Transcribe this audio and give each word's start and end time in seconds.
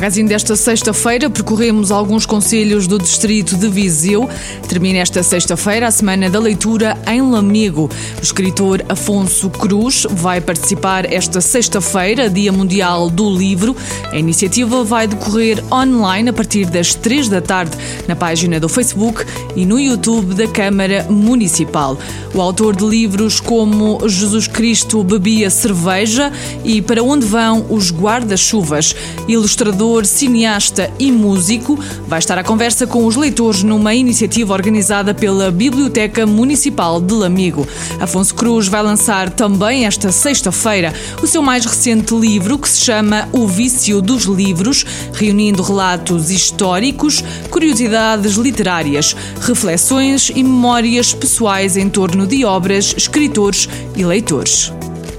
Magazine 0.00 0.26
desta 0.26 0.56
sexta-feira 0.56 1.28
percorremos 1.28 1.90
alguns 1.90 2.24
conselhos 2.24 2.86
do 2.86 2.98
distrito 2.98 3.54
de 3.54 3.68
Viseu. 3.68 4.26
Termina 4.66 4.98
esta 4.98 5.22
sexta-feira 5.22 5.88
a 5.88 5.90
Semana 5.90 6.30
da 6.30 6.38
Leitura 6.38 6.96
em 7.06 7.20
Lamego. 7.20 7.90
O 8.18 8.22
escritor 8.22 8.82
Afonso 8.88 9.50
Cruz 9.50 10.06
vai 10.08 10.40
participar 10.40 11.04
esta 11.04 11.42
sexta-feira, 11.42 12.30
Dia 12.30 12.50
Mundial 12.50 13.10
do 13.10 13.28
Livro. 13.28 13.76
A 14.10 14.16
iniciativa 14.16 14.82
vai 14.84 15.06
decorrer 15.06 15.62
online 15.70 16.30
a 16.30 16.32
partir 16.32 16.64
das 16.64 16.94
três 16.94 17.28
da 17.28 17.42
tarde 17.42 17.76
na 18.08 18.16
página 18.16 18.58
do 18.58 18.70
Facebook 18.70 19.26
e 19.56 19.64
no 19.64 19.78
YouTube 19.78 20.34
da 20.34 20.46
Câmara 20.46 21.06
Municipal. 21.08 21.98
O 22.34 22.40
autor 22.40 22.76
de 22.76 22.84
livros 22.84 23.40
como 23.40 24.08
Jesus 24.08 24.46
Cristo 24.46 25.02
bebia 25.02 25.50
cerveja 25.50 26.32
e 26.64 26.80
Para 26.80 27.02
onde 27.02 27.26
vão 27.26 27.66
os 27.68 27.92
guarda-chuvas, 27.92 28.94
ilustrador 29.28 30.04
cineasta 30.06 30.90
e 30.98 31.10
músico, 31.10 31.78
vai 32.06 32.18
estar 32.18 32.38
à 32.38 32.44
conversa 32.44 32.86
com 32.86 33.06
os 33.06 33.16
leitores 33.16 33.62
numa 33.62 33.94
iniciativa 33.94 34.52
organizada 34.52 35.14
pela 35.14 35.50
Biblioteca 35.50 36.26
Municipal 36.26 37.00
de 37.00 37.14
Lamigo. 37.14 37.66
Afonso 38.00 38.34
Cruz 38.34 38.68
vai 38.68 38.82
lançar 38.82 39.30
também 39.30 39.86
esta 39.86 40.12
sexta-feira 40.12 40.92
o 41.22 41.26
seu 41.26 41.42
mais 41.42 41.64
recente 41.64 42.14
livro, 42.14 42.58
que 42.58 42.68
se 42.68 42.80
chama 42.80 43.28
O 43.32 43.46
Vício 43.46 44.00
dos 44.00 44.24
Livros, 44.24 44.84
reunindo 45.12 45.62
relatos 45.62 46.30
históricos, 46.30 47.22
curiosidades 47.50 48.34
literárias, 48.34 49.16
reflexões 49.40 50.30
e 50.34 50.42
memórias 50.42 51.12
pessoais 51.12 51.76
em 51.76 51.88
torno 51.88 52.26
de 52.26 52.44
obras, 52.44 52.94
escritores 52.96 53.68
e 53.96 54.04
leitores. 54.04 54.72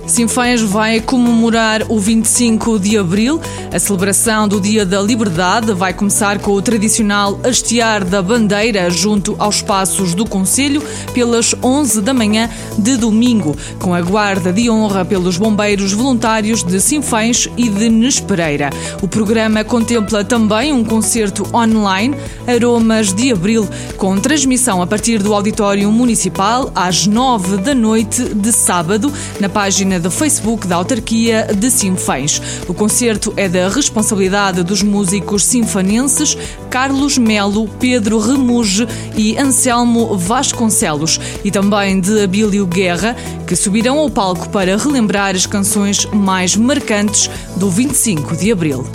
Sinfãs 0.07 0.61
vai 0.61 0.99
comemorar 0.99 1.83
o 1.89 1.97
25 1.97 2.77
de 2.79 2.97
abril. 2.97 3.39
A 3.73 3.79
celebração 3.79 4.47
do 4.47 4.59
Dia 4.59 4.85
da 4.85 5.01
Liberdade 5.01 5.73
vai 5.73 5.93
começar 5.93 6.39
com 6.39 6.51
o 6.51 6.61
tradicional 6.61 7.39
hastear 7.43 8.03
da 8.03 8.21
bandeira 8.21 8.89
junto 8.89 9.35
aos 9.39 9.61
passos 9.61 10.13
do 10.13 10.25
Conselho 10.25 10.83
pelas 11.13 11.55
11 11.63 12.01
da 12.01 12.13
manhã 12.13 12.49
de 12.77 12.97
domingo, 12.97 13.55
com 13.79 13.93
a 13.93 14.01
guarda 14.01 14.51
de 14.51 14.69
honra 14.69 15.05
pelos 15.05 15.37
bombeiros 15.37 15.93
voluntários 15.93 16.63
de 16.63 16.81
Sinfãs 16.81 17.47
e 17.55 17.69
de 17.69 17.89
Nespereira. 17.89 18.69
O 19.01 19.07
programa 19.07 19.63
contempla 19.63 20.25
também 20.25 20.73
um 20.73 20.83
concerto 20.83 21.47
online, 21.55 22.15
Aromas 22.45 23.13
de 23.13 23.31
Abril, 23.31 23.67
com 23.95 24.19
transmissão 24.19 24.81
a 24.81 24.87
partir 24.87 25.19
do 25.19 25.33
Auditório 25.33 25.89
Municipal 25.91 26.69
às 26.75 27.07
9 27.07 27.57
da 27.57 27.73
noite 27.73 28.33
de 28.33 28.51
sábado, 28.51 29.11
na 29.39 29.47
página 29.47 30.00
do 30.01 30.11
Facebook 30.11 30.67
da 30.67 30.75
autarquia 30.75 31.47
de 31.55 31.69
Sinfãs. 31.69 32.41
O 32.67 32.73
concerto 32.73 33.33
é 33.37 33.47
da 33.47 33.69
responsabilidade 33.69 34.63
dos 34.63 34.81
músicos 34.81 35.45
sinfanenses 35.45 36.37
Carlos 36.69 37.17
Melo, 37.17 37.67
Pedro 37.79 38.19
Remuge 38.19 38.87
e 39.15 39.37
Anselmo 39.37 40.17
Vasconcelos 40.17 41.19
e 41.43 41.51
também 41.51 41.99
de 41.99 42.23
Abílio 42.23 42.65
Guerra, 42.65 43.15
que 43.45 43.55
subirão 43.55 43.99
ao 43.99 44.09
palco 44.09 44.49
para 44.49 44.77
relembrar 44.77 45.35
as 45.35 45.45
canções 45.45 46.05
mais 46.07 46.55
marcantes 46.55 47.29
do 47.55 47.69
25 47.69 48.35
de 48.35 48.51
abril. 48.51 48.85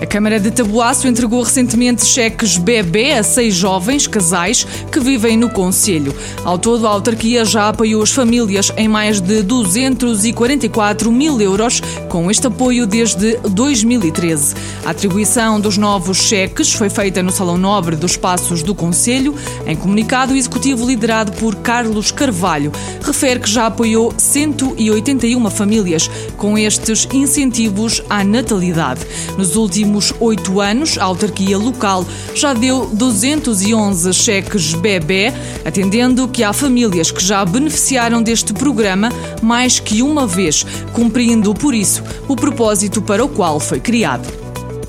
A 0.00 0.06
Câmara 0.06 0.38
de 0.38 0.52
Tabuaço 0.52 1.08
entregou 1.08 1.42
recentemente 1.42 2.06
cheques 2.06 2.56
bebê 2.56 3.14
a 3.14 3.22
seis 3.24 3.52
jovens 3.52 4.06
casais 4.06 4.64
que 4.92 5.00
vivem 5.00 5.36
no 5.36 5.50
Conselho. 5.50 6.14
Ao 6.44 6.56
todo, 6.56 6.86
a 6.86 6.90
autarquia 6.90 7.44
já 7.44 7.68
apoiou 7.68 8.00
as 8.00 8.12
famílias 8.12 8.72
em 8.76 8.86
mais 8.86 9.20
de 9.20 9.42
244 9.42 11.10
mil 11.10 11.40
euros 11.40 11.82
com 12.08 12.30
este 12.30 12.46
apoio 12.46 12.86
desde 12.86 13.38
2013. 13.38 14.54
A 14.84 14.90
atribuição 14.90 15.60
dos 15.60 15.76
novos 15.76 16.18
cheques 16.18 16.72
foi 16.72 16.88
feita 16.88 17.20
no 17.20 17.32
Salão 17.32 17.58
Nobre 17.58 17.96
dos 17.96 18.16
Passos 18.16 18.62
do 18.62 18.76
Conselho. 18.76 19.34
Em 19.66 19.74
comunicado, 19.74 20.32
o 20.32 20.36
executivo 20.36 20.86
liderado 20.86 21.32
por 21.32 21.56
Carlos 21.56 22.12
Carvalho 22.12 22.70
refere 23.02 23.40
que 23.40 23.50
já 23.50 23.66
apoiou 23.66 24.14
181 24.16 25.50
famílias 25.50 26.08
com 26.36 26.56
estes 26.56 27.08
incentivos 27.12 28.00
à 28.08 28.22
natalidade. 28.22 29.00
Nos 29.36 29.56
últimos 29.56 29.87
últimos 29.88 30.12
oito 30.20 30.60
anos, 30.60 30.98
a 30.98 31.04
autarquia 31.04 31.56
local 31.56 32.04
já 32.34 32.52
deu 32.52 32.86
211 32.92 34.12
cheques 34.12 34.74
bebê, 34.74 35.32
atendendo 35.64 36.28
que 36.28 36.44
há 36.44 36.52
famílias 36.52 37.10
que 37.10 37.24
já 37.24 37.44
beneficiaram 37.44 38.22
deste 38.22 38.52
programa 38.52 39.10
mais 39.42 39.80
que 39.80 40.02
uma 40.02 40.26
vez, 40.26 40.64
cumprindo, 40.92 41.54
por 41.54 41.74
isso, 41.74 42.02
o 42.28 42.36
propósito 42.36 43.00
para 43.00 43.24
o 43.24 43.28
qual 43.28 43.58
foi 43.58 43.80
criado. 43.80 44.47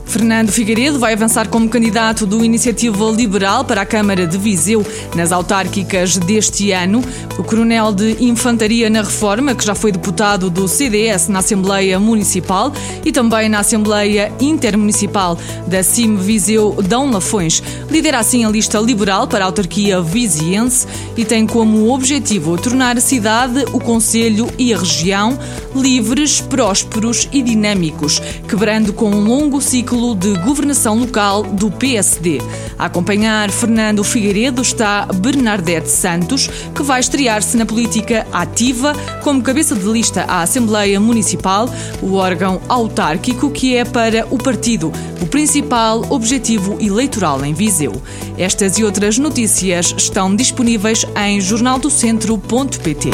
Fernando 0.09 0.51
Figueiredo 0.51 0.97
vai 0.97 1.13
avançar 1.13 1.47
como 1.49 1.69
candidato 1.69 2.25
do 2.25 2.43
Iniciativa 2.43 3.05
Liberal 3.11 3.63
para 3.63 3.81
a 3.81 3.85
Câmara 3.85 4.25
de 4.25 4.39
Viseu 4.39 4.83
nas 5.15 5.31
autárquicas 5.31 6.17
deste 6.17 6.71
ano. 6.71 7.03
O 7.37 7.43
coronel 7.43 7.93
de 7.93 8.17
Infantaria 8.19 8.89
na 8.89 9.03
Reforma, 9.03 9.53
que 9.53 9.63
já 9.63 9.75
foi 9.75 9.91
deputado 9.91 10.49
do 10.49 10.67
CDS 10.67 11.27
na 11.27 11.39
Assembleia 11.39 11.99
Municipal 11.99 12.73
e 13.05 13.11
também 13.11 13.49
na 13.49 13.59
Assembleia 13.59 14.31
Intermunicipal 14.39 15.37
da 15.67 15.83
CIM 15.83 16.15
Viseu 16.15 16.75
Dão 16.81 17.11
Lafões, 17.11 17.61
lidera 17.91 18.17
assim 18.17 18.43
a 18.43 18.49
lista 18.49 18.79
liberal 18.79 19.27
para 19.27 19.45
a 19.45 19.47
autarquia 19.47 20.01
viziense 20.01 20.87
e 21.15 21.23
tem 21.23 21.45
como 21.45 21.93
objetivo 21.93 22.57
tornar 22.57 22.97
a 22.97 23.01
cidade, 23.01 23.63
o 23.73 23.79
Conselho 23.79 24.49
e 24.57 24.73
a 24.73 24.77
região 24.79 25.37
livres, 25.75 26.41
prósperos 26.41 27.29
e 27.31 27.43
dinâmicos, 27.43 28.19
quebrando 28.47 28.91
com 28.91 29.11
um 29.11 29.23
longo 29.23 29.61
ciclo 29.61 29.98
de 29.99 30.33
governação 30.39 30.97
local 30.97 31.43
do 31.43 31.69
PSD. 31.69 32.39
A 32.77 32.85
acompanhar 32.85 33.51
Fernando 33.51 34.03
Figueiredo 34.03 34.61
está 34.61 35.05
Bernadette 35.05 35.89
Santos, 35.89 36.49
que 36.73 36.81
vai 36.81 36.99
estrear-se 37.01 37.57
na 37.57 37.65
política 37.65 38.25
ativa 38.31 38.93
como 39.23 39.41
cabeça 39.41 39.75
de 39.75 39.85
lista 39.85 40.23
à 40.23 40.41
Assembleia 40.41 40.99
Municipal, 40.99 41.69
o 42.01 42.13
órgão 42.13 42.61
autárquico 42.69 43.51
que 43.51 43.75
é 43.75 43.83
para 43.83 44.25
o 44.31 44.37
partido 44.37 44.91
o 45.21 45.27
principal 45.27 46.05
objetivo 46.09 46.77
eleitoral 46.79 47.43
em 47.43 47.53
Viseu. 47.53 48.01
Estas 48.37 48.77
e 48.77 48.83
outras 48.83 49.17
notícias 49.17 49.93
estão 49.97 50.33
disponíveis 50.35 51.05
em 51.15 51.41
jornaldocentro.pt. 51.41 53.09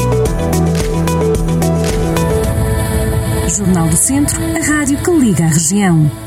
Jornal 3.57 3.88
do 3.88 3.97
Centro, 3.97 4.40
a 4.41 4.75
rádio 4.75 5.01
que 5.01 5.12
liga 5.12 5.45
a 5.45 5.47
região. 5.47 6.25